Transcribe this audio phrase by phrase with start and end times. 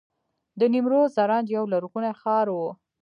[0.59, 2.57] د نیمروز زرنج یو لرغونی ښار و